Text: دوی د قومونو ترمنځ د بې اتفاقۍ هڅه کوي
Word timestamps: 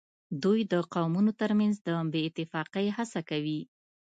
دوی 0.43 0.59
د 0.71 0.73
قومونو 0.93 1.31
ترمنځ 1.41 1.75
د 1.87 1.89
بې 2.11 2.21
اتفاقۍ 2.27 2.87
هڅه 2.97 3.19
کوي 3.29 3.61